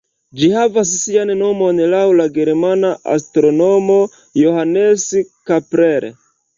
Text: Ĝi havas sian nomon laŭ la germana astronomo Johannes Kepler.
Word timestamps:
Ĝi 0.43 0.47
havas 0.53 0.93
sian 1.01 1.31
nomon 1.41 1.83
laŭ 1.91 2.01
la 2.21 2.27
germana 2.39 2.93
astronomo 3.19 4.01
Johannes 4.45 5.09
Kepler. 5.23 6.15